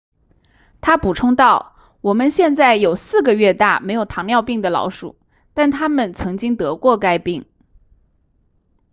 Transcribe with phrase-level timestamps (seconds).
[0.81, 5.15] 他补充道我们现在有4个月大没有糖尿病的老鼠
[5.53, 7.45] 但它们曾经得过该病